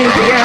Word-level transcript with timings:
DJ 0.08 0.39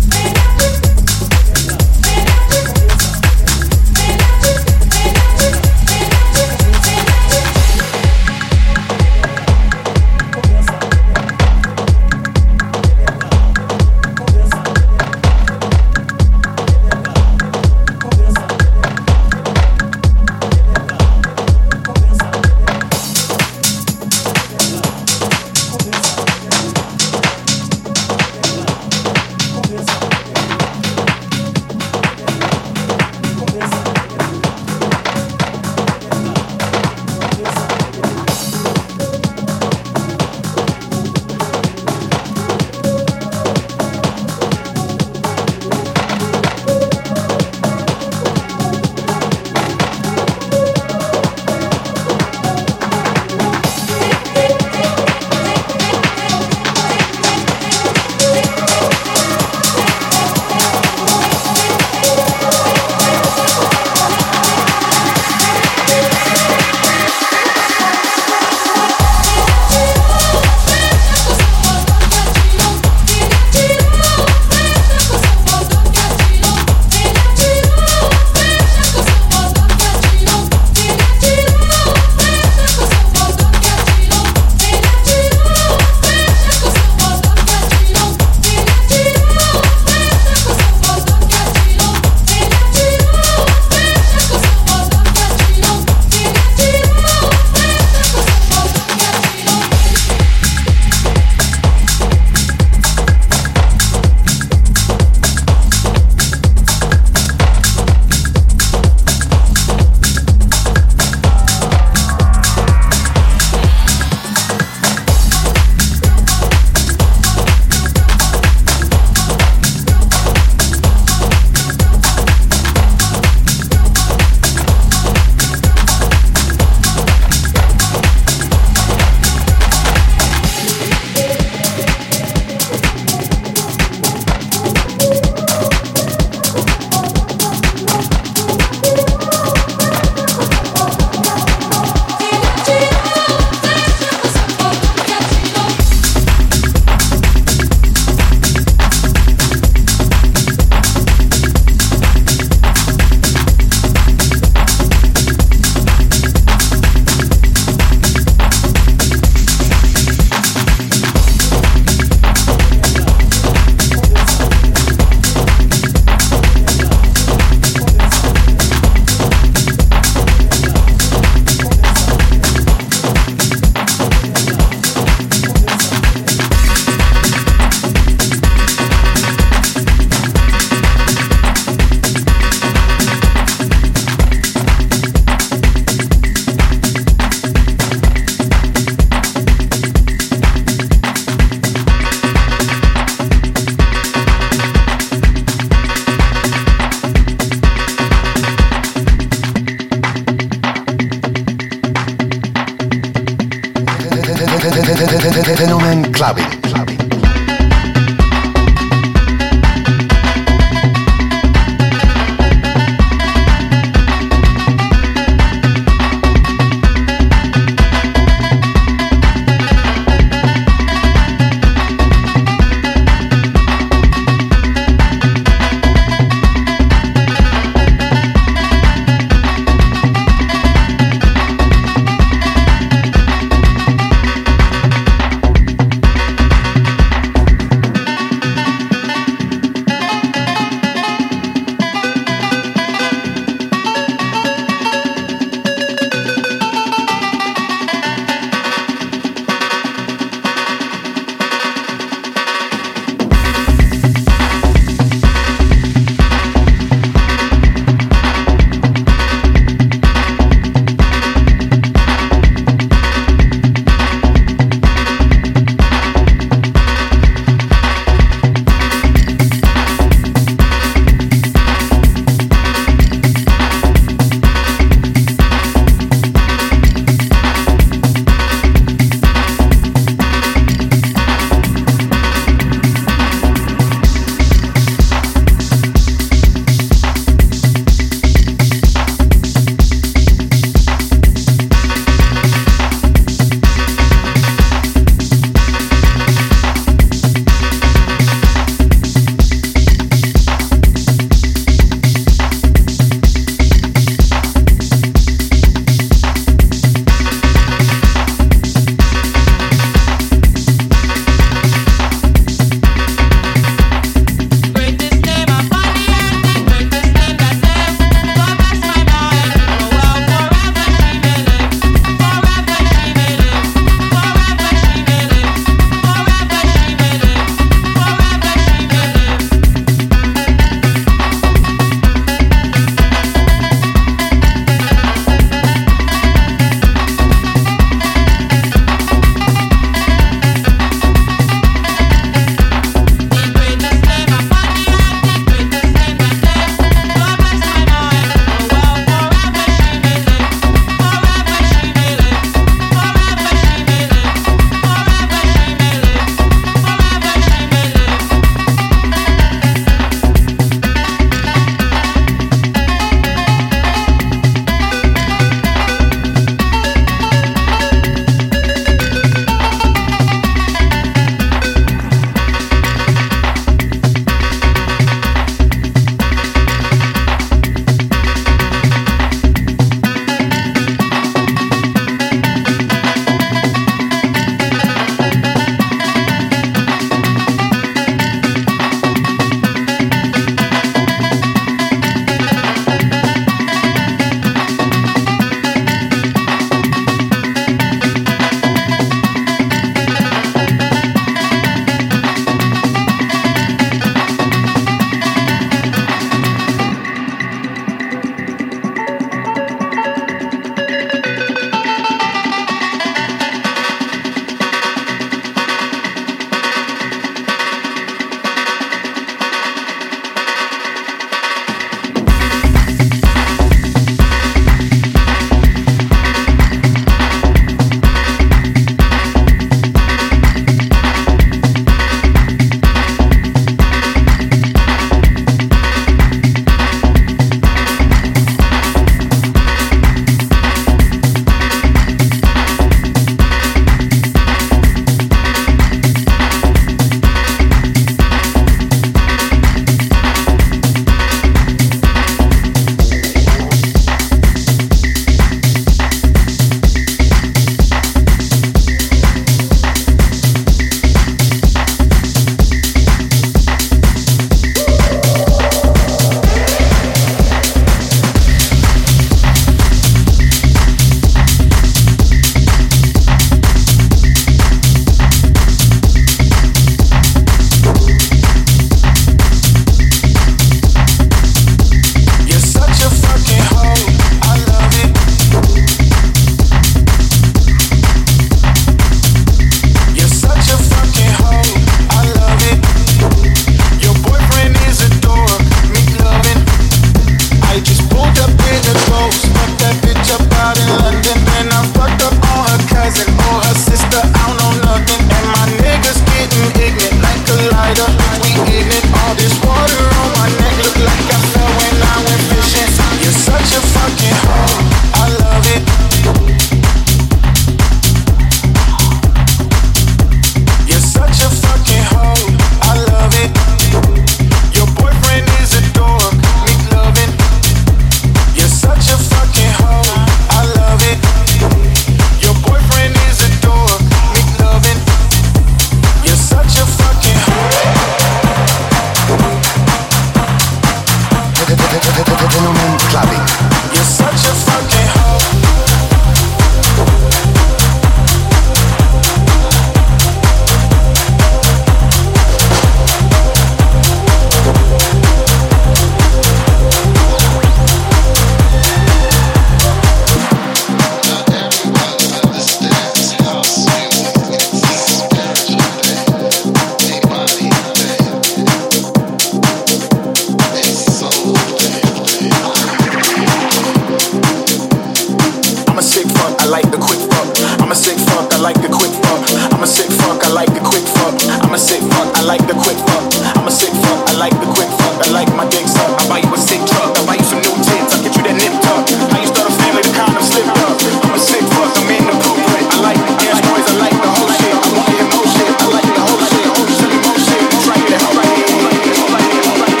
I 582.40 582.42
like 582.44 582.64
the 582.64 582.72
quick 582.72 582.96
fuck. 583.04 583.28
I'm 583.52 583.68
a 583.68 583.70
sick 583.70 583.92
fuck, 583.92 584.24
I 584.32 584.32
like 584.40 584.56
the 584.64 584.68
quick 584.72 584.88
fuck. 584.88 585.20
I 585.20 585.28
like 585.28 585.52
my 585.52 585.68
dick 585.68 585.84
suck. 585.84 586.08
I 586.08 586.24
buy 586.24 586.40
you 586.40 586.48
a 586.48 586.56
sick 586.56 586.80
truck, 586.88 587.12
I 587.12 587.20
buy 587.28 587.36
you 587.36 587.44
some 587.44 587.60
new 587.60 587.76
tits. 587.84 588.16
I 588.16 588.24
get 588.24 588.32
you 588.32 588.42
that 588.48 588.56
nip 588.56 588.72
tuck. 588.80 589.04
How 589.28 589.44
you 589.44 589.48
start 589.52 589.68
a 589.68 589.72
family, 589.76 590.00
the 590.00 590.12
condom 590.16 590.40
slipped 590.40 590.72
up. 590.80 590.96
I'm 591.20 591.36
a 591.36 591.38
sick 591.38 591.60
fuck, 591.76 591.92
I'm 592.00 592.08
in 592.08 592.24
the 592.24 592.32
blueprint. 592.40 592.88
I 592.96 593.12
like 593.12 593.20
dance 593.44 593.60
noise, 593.60 593.84
I 593.92 594.08
like 594.08 594.16
the 594.16 594.30
whole 594.32 594.48
shit. 594.56 594.72
I 594.72 594.88
want 594.88 595.12
to 595.12 595.20
hear 595.20 595.28
shit. 595.52 595.68
I 595.68 595.86
like 595.92 596.08
the 596.16 596.22
whole 596.24 596.40
shit. 596.48 596.64
Oh, 596.64 596.88
show 596.88 597.12
me 597.12 597.20
more 597.20 597.40
shit. 597.44 597.60
Here, 597.60 597.84
right 597.84 598.08
here, 598.08 598.24
right 598.32 598.48
here, 598.56 598.72
right 598.80 599.04
here, 599.04 599.20
right 599.36 599.44
here, 599.44 599.74
right 599.76 600.00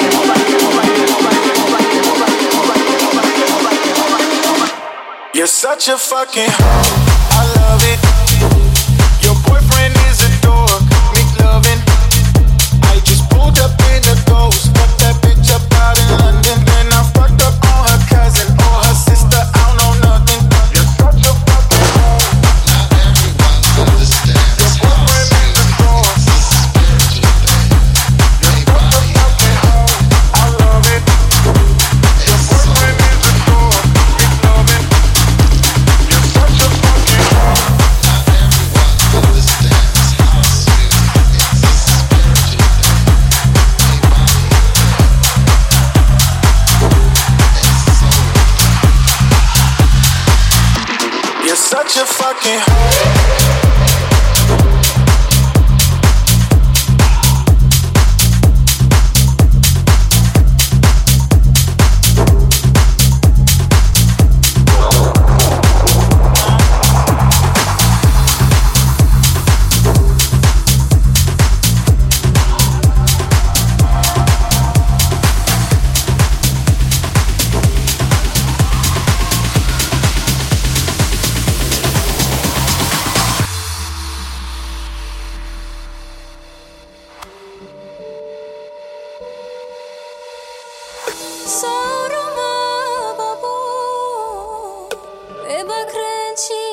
Trebuie 95.50 95.84
crenci 95.92 96.69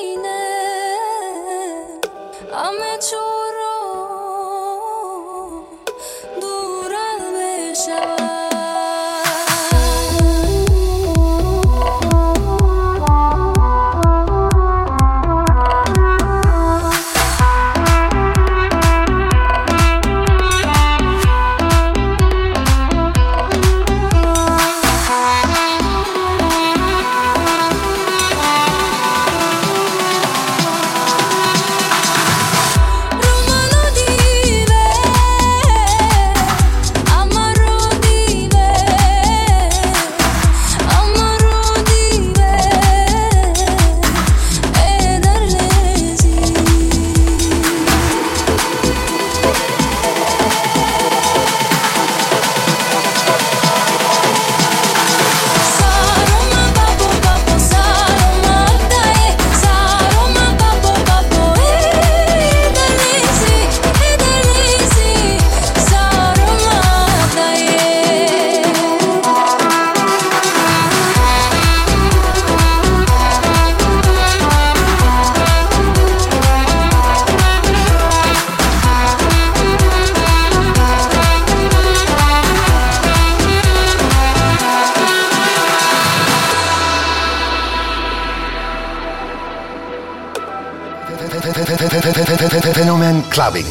clave. 93.38 93.67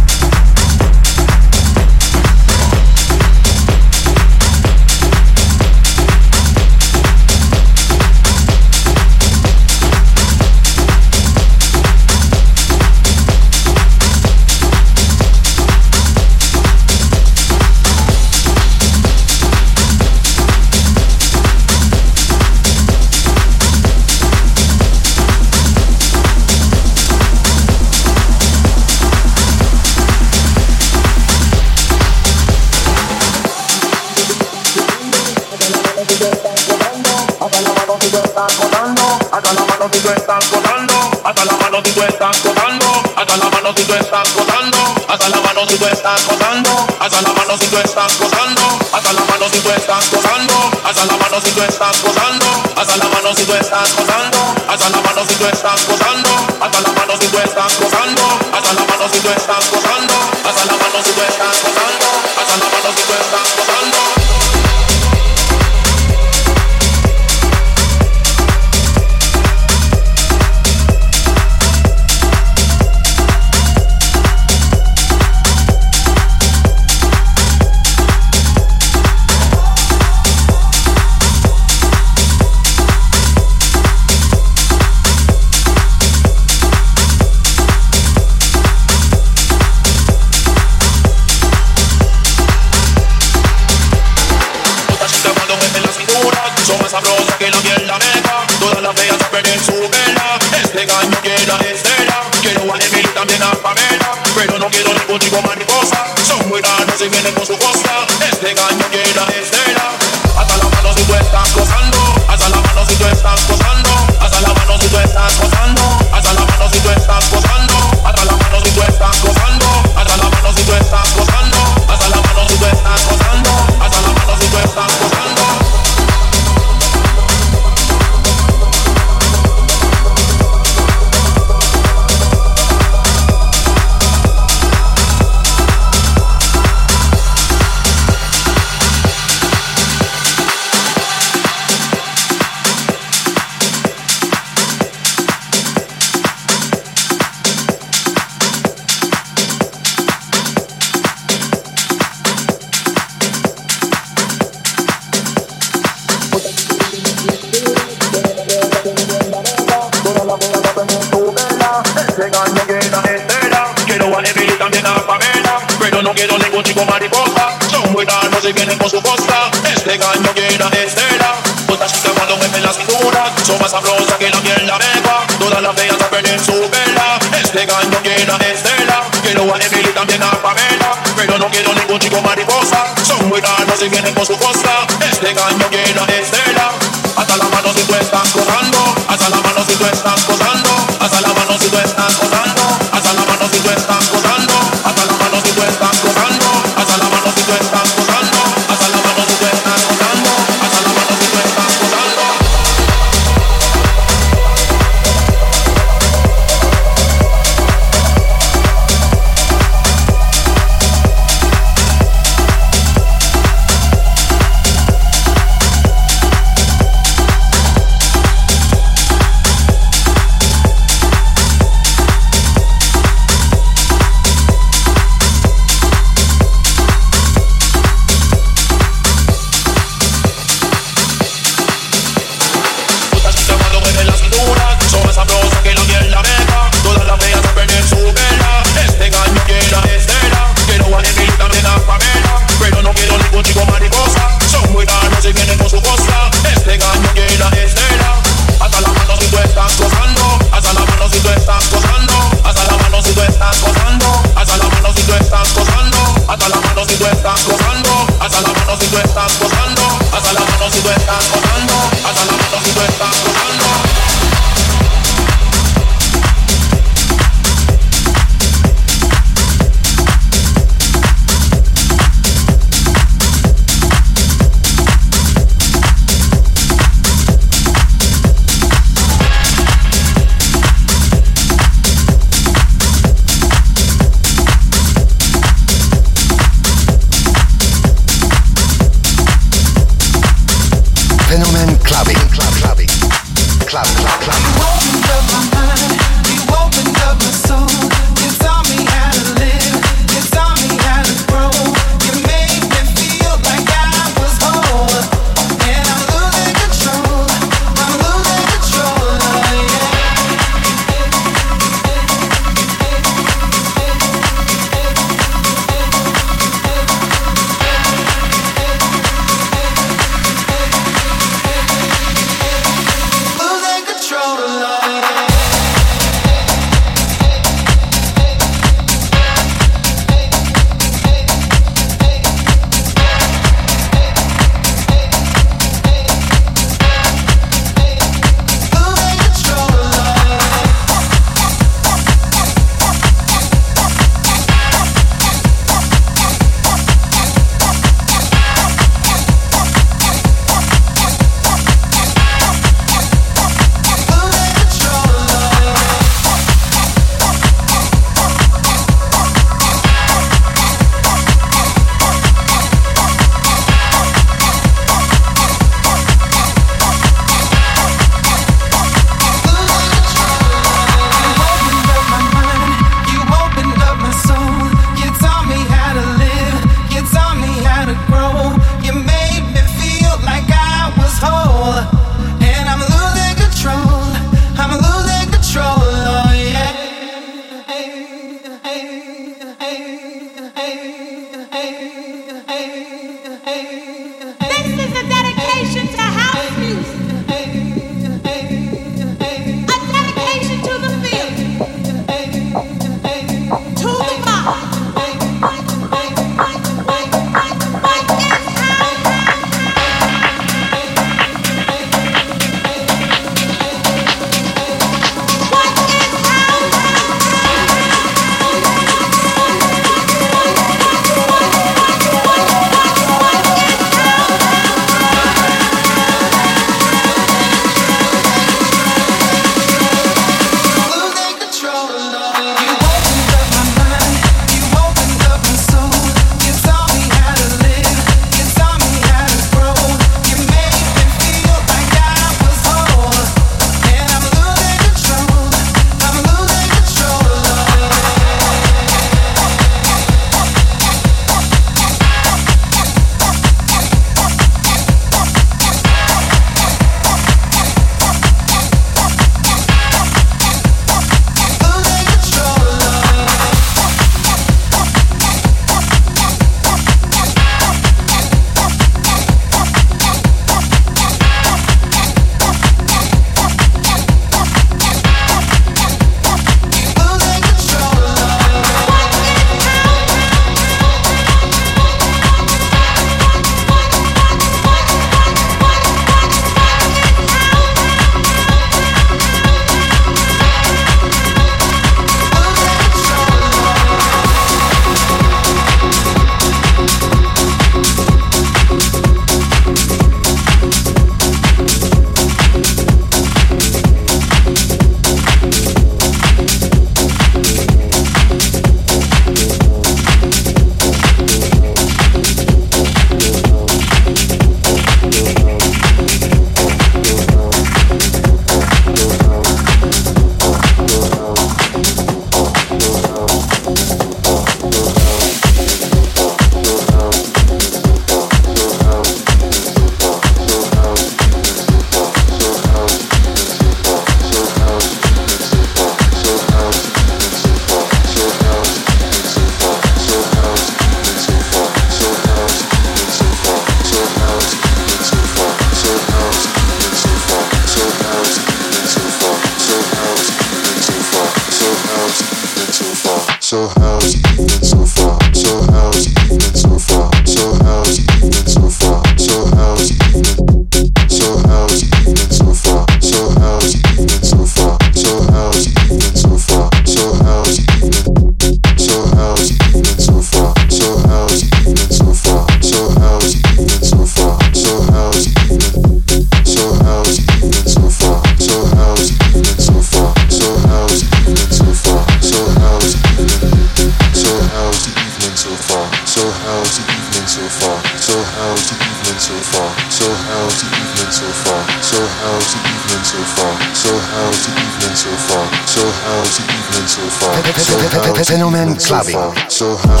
Bobby. 599.03 599.49
So 599.49 599.75
high. 599.75 600.00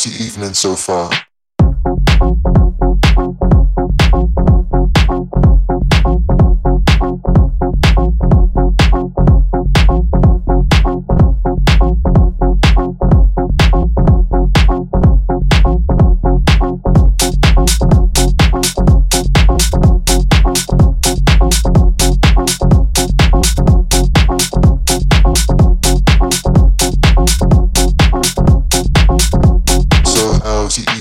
lousy 0.00 0.24
evening 0.24 0.54
so 0.54 0.74
far. 0.74 1.09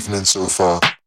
evening 0.10 0.26
so 0.26 0.46
far. 0.48 0.99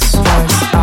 stars. 0.00 0.81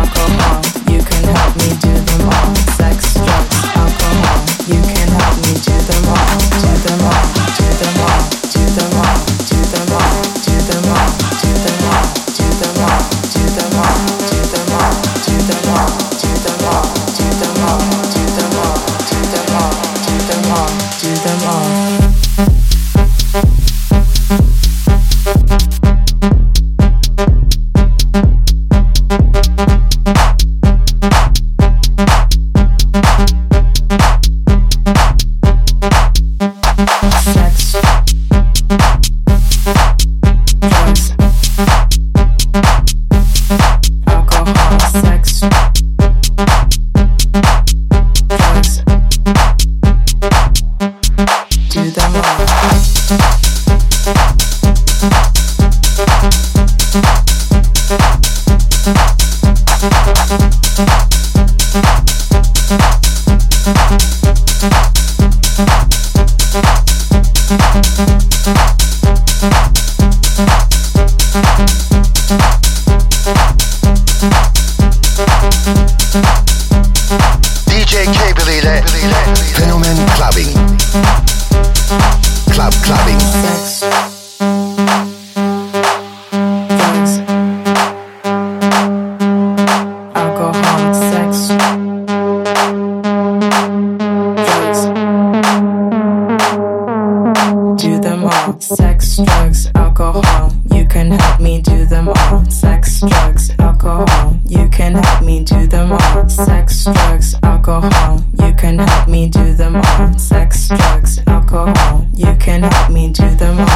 Drugs, 111.50 111.80
alcohol. 111.80 112.06
You 112.14 112.34
can 112.36 112.62
help 112.62 112.90
me 112.90 113.12
do 113.12 113.28
them 113.34 113.58
all. 113.60 113.66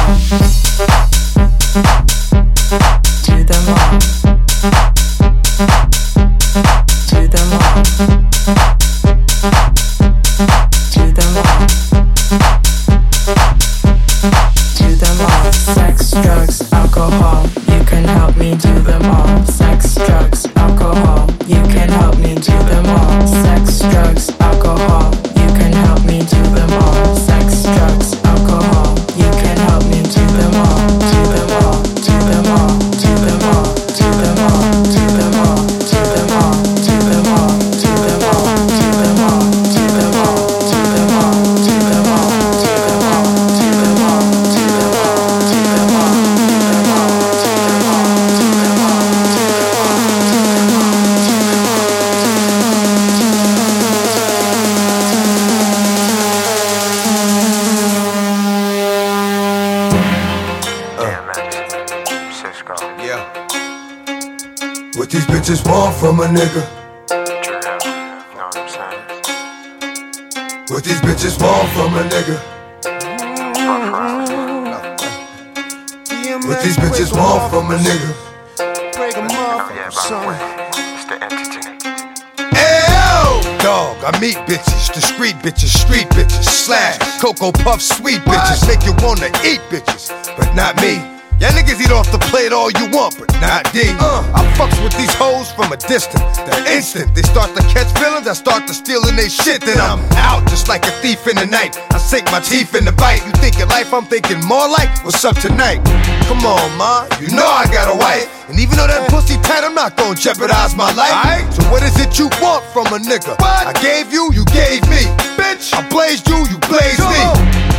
Thief 101.15 101.27
in 101.27 101.35
the 101.35 101.45
night. 101.45 101.77
I 101.91 101.97
sink 101.97 102.25
my 102.31 102.39
teeth 102.39 102.75
in 102.75 102.85
the 102.85 102.91
bite. 102.91 103.23
You 103.25 103.31
thinking 103.39 103.67
life, 103.67 103.93
I'm 103.93 104.05
thinking 104.05 104.43
more 104.43 104.67
like 104.67 104.89
what's 105.03 105.23
up 105.23 105.35
tonight. 105.39 105.79
Come 106.27 106.43
on, 106.43 106.67
ma, 106.77 107.07
you 107.19 107.31
know 107.31 107.45
I 107.45 107.65
got 107.71 107.87
a 107.93 107.97
wife. 107.97 108.27
And 108.49 108.59
even 108.59 108.77
though 108.77 108.87
that 108.87 109.09
pussy 109.09 109.39
tight, 109.41 109.63
I'm 109.63 109.73
not 109.73 109.95
gonna 109.97 110.15
jeopardize 110.15 110.75
my 110.75 110.91
life. 110.93 111.47
So 111.53 111.63
what 111.71 111.83
is 111.83 111.95
it 111.99 112.19
you 112.19 112.29
want 112.41 112.63
from 112.73 112.87
a 112.91 112.99
nigga? 112.99 113.35
I 113.39 113.73
gave 113.81 114.11
you, 114.11 114.29
you 114.33 114.45
gave 114.51 114.83
me. 114.91 115.07
Bitch, 115.39 115.73
I 115.73 115.81
blazed 115.89 116.27
you, 116.27 116.37
you 116.51 116.57
blazed 116.67 117.01
me. 117.01 117.21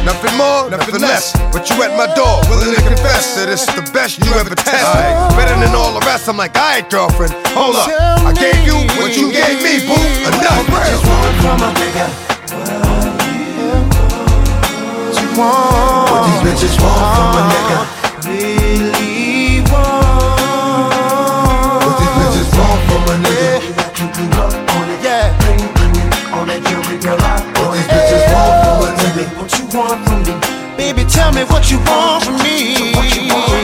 Nothing 0.06 0.34
more, 0.38 0.70
nothing 0.70 1.02
less. 1.02 1.34
But 1.52 1.68
you 1.70 1.82
at 1.82 1.94
my 1.98 2.06
door, 2.14 2.40
willing 2.48 2.74
to 2.74 2.82
confess 2.82 3.36
that 3.36 3.50
it's 3.50 3.66
the 3.74 3.84
best 3.92 4.18
you 4.22 4.30
ever 4.38 4.54
tested. 4.54 5.06
Better 5.36 5.54
than 5.58 5.74
all 5.74 5.92
the 5.94 6.04
rest. 6.06 6.28
I'm 6.28 6.36
like, 6.36 6.54
alright, 6.54 6.88
girlfriend, 6.88 7.34
hold 7.54 7.76
up. 7.76 7.90
I 8.22 8.32
gave 8.32 8.58
you 8.64 8.78
what 9.02 9.14
you 9.16 9.30
gave 9.30 9.60
me, 9.62 9.82
boo. 9.84 9.98
Enough. 10.24 10.66
from 11.42 11.60
a 11.62 11.70
nigga. 11.74 12.35
What 15.36 16.24
these 16.24 16.40
bitches 16.48 16.80
want 16.80 16.96
from 17.12 17.28
a 17.36 17.42
nigga? 17.52 17.78
Really 18.24 19.60
want. 19.68 20.96
What 21.84 21.94
these 22.00 22.14
bitches 22.16 22.48
want 22.56 22.80
from 22.88 23.04
a 23.04 23.20
nigga? 23.20 23.60
Yeah. 25.04 25.28
What 27.52 27.76
these 27.76 27.84
bitches 27.84 28.24
want 28.32 28.56
from 28.64 28.80
a 28.80 28.96
nigga? 28.96 29.28
What 29.36 29.52
you 29.58 29.64
want 29.76 30.00
from 30.08 30.20
me? 30.24 30.32
Baby, 30.78 31.04
tell 31.04 31.30
me 31.32 31.44
what 31.44 31.70
you 31.70 31.78
want 31.84 32.24
from 32.24 32.36
me. 32.38 32.92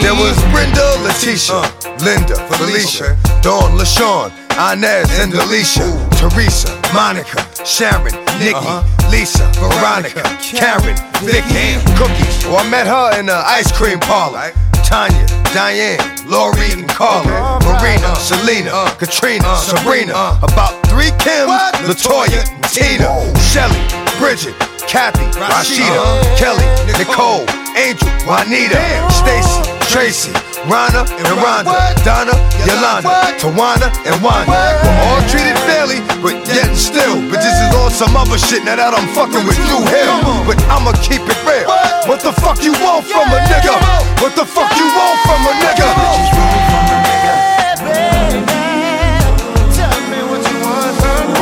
There 0.03 0.15
was 0.15 0.37
Brenda, 0.53 0.85
Letitia, 1.01 1.55
uh. 1.57 1.65
Linda, 2.05 2.37
Felicia, 2.53 3.17
Dawn, 3.41 3.79
LaShawn, 3.79 4.31
Inez, 4.59 5.09
and 5.21 5.33
Alicia, 5.33 5.89
Teresa, 6.21 6.69
Monica, 6.93 7.41
Sharon, 7.65 8.13
Nikki, 8.43 8.75
Lisa, 9.11 9.47
Veronica, 9.55 10.23
Karen, 10.43 10.97
Vicky, 11.23 11.79
Cookie. 11.95 12.27
Well, 12.49 12.59
I 12.59 12.69
met 12.69 12.87
her 12.87 13.19
in 13.19 13.27
the 13.27 13.37
ice 13.37 13.71
cream 13.71 14.01
parlor. 14.01 14.53
Tanya, 14.83 15.25
Diane, 15.55 15.99
Lori, 16.27 16.73
and 16.73 16.89
Carla, 16.89 17.59
Marina, 17.65 18.15
Selena, 18.17 18.93
Katrina, 18.99 19.57
Sabrina, 19.57 20.37
about 20.43 20.75
three 20.87 21.15
Kims, 21.23 21.49
Latoya, 21.87 22.43
Tina, 22.69 23.09
Shelly, 23.41 23.79
Bridget, 24.19 24.59
Kathy, 24.87 25.25
Rashida, 25.39 26.37
Kelly, 26.37 26.67
Nicole, 26.99 27.47
Angel, 27.79 28.11
Juanita, 28.27 28.83
Stacy, 29.09 29.63
Tracy, 29.89 30.33
Rhonda 30.71 31.03
and 31.03 31.27
Rhonda, 31.43 31.75
Donna, 32.07 32.39
Yolanda, 32.63 33.35
Tawana 33.35 33.91
and 34.07 34.15
Wanda. 34.23 34.55
We're 34.55 34.95
all 35.11 35.23
treated 35.27 35.59
fairly, 35.67 35.99
but 36.23 36.39
yet 36.47 36.71
and 36.71 36.79
still. 36.79 37.19
But 37.27 37.43
this 37.43 37.51
is 37.59 37.75
all 37.75 37.91
some 37.91 38.15
other 38.15 38.39
shit 38.39 38.63
now 38.63 38.77
that 38.79 38.95
I'm 38.95 39.11
fucking 39.11 39.43
with 39.43 39.59
you 39.59 39.83
here. 39.91 40.07
But 40.47 40.63
I'ma 40.71 40.95
keep 41.03 41.27
it 41.27 41.39
real. 41.43 41.67
What 42.07 42.23
the 42.23 42.31
fuck 42.39 42.63
you 42.63 42.71
want 42.79 43.07
from 43.11 43.27
a 43.27 43.43
nigga? 43.51 43.75
What 44.23 44.39
the 44.39 44.47
fuck 44.47 44.71
you 44.79 44.87
want 44.87 45.19
from 45.27 45.43
a 45.43 45.53
nigga? 45.59 45.91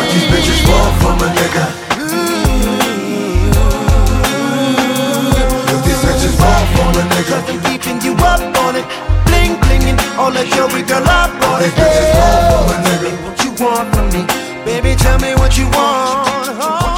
What 0.01 0.09
these 0.09 0.33
bitches 0.33 0.65
want 0.65 0.97
from 0.97 1.21
a 1.21 1.29
nigga? 1.29 1.65
What 5.69 5.85
these 5.85 6.01
bitches 6.09 6.33
want 6.41 6.65
from 6.73 6.97
a 6.97 7.05
nigga? 7.13 7.70
All 10.21 10.31
the 10.31 10.45
jewelry, 10.45 10.83
girl, 10.83 11.03
I 11.03 11.33
bought 11.41 11.63
it. 11.63 11.73
Hey, 11.73 12.13
what 13.25 13.43
you 13.43 13.65
want 13.65 13.89
from 13.95 14.07
me? 14.13 14.27
Baby, 14.67 14.95
tell 14.95 15.19
me 15.19 15.35
what 15.35 15.57
you 15.57 15.65
want. 15.65 16.61
Oh. 16.61 16.90